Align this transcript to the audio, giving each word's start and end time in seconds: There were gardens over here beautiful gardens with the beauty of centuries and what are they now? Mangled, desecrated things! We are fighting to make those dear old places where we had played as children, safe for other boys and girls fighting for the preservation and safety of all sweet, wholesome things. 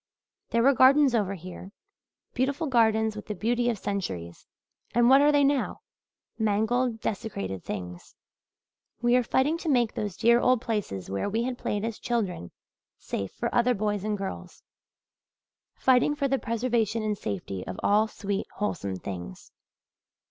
There 0.49 0.63
were 0.63 0.73
gardens 0.73 1.13
over 1.13 1.35
here 1.35 1.73
beautiful 2.33 2.65
gardens 2.65 3.15
with 3.15 3.27
the 3.27 3.35
beauty 3.35 3.69
of 3.69 3.77
centuries 3.77 4.47
and 4.95 5.11
what 5.11 5.21
are 5.21 5.31
they 5.31 5.43
now? 5.43 5.81
Mangled, 6.39 6.99
desecrated 7.01 7.63
things! 7.63 8.15
We 9.03 9.15
are 9.15 9.21
fighting 9.21 9.59
to 9.59 9.69
make 9.69 9.93
those 9.93 10.17
dear 10.17 10.39
old 10.39 10.59
places 10.59 11.11
where 11.11 11.29
we 11.29 11.43
had 11.43 11.59
played 11.59 11.85
as 11.85 11.99
children, 11.99 12.49
safe 12.97 13.31
for 13.31 13.53
other 13.53 13.75
boys 13.75 14.03
and 14.03 14.17
girls 14.17 14.63
fighting 15.75 16.15
for 16.15 16.27
the 16.27 16.39
preservation 16.39 17.03
and 17.03 17.15
safety 17.15 17.63
of 17.67 17.79
all 17.83 18.07
sweet, 18.07 18.47
wholesome 18.55 18.95
things. 18.95 19.51